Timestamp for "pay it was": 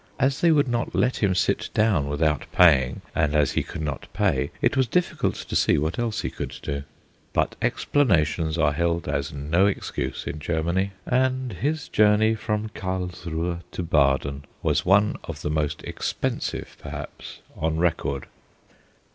4.13-4.87